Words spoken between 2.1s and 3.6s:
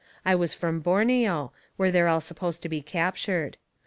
supposed to be captured.